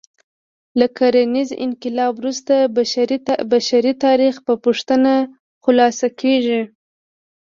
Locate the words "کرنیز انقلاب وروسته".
0.97-2.53